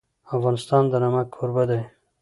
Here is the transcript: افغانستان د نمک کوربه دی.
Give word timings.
افغانستان 0.35 0.83
د 0.91 0.93
نمک 1.03 1.27
کوربه 1.35 1.63
دی. 1.69 1.81